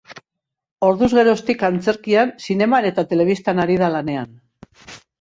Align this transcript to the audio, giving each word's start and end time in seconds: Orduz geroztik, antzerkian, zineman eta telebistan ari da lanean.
Orduz 0.87 1.09
geroztik, 1.17 1.61
antzerkian, 1.69 2.33
zineman 2.49 2.91
eta 2.93 3.07
telebistan 3.15 3.65
ari 3.67 3.81
da 3.87 3.95
lanean. 3.99 4.39